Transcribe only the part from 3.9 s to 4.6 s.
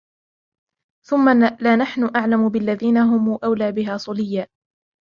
صليا